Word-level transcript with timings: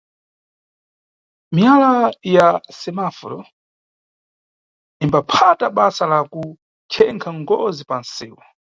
Miwala 1.55 1.91
ya 2.35 2.47
semaforo 2.77 3.39
imbaphata 5.03 5.65
basa 5.77 6.03
la 6.11 6.19
kuchenkha 6.31 7.29
ngozi 7.39 7.77
za 7.81 7.85
panʼsewu. 7.89 8.39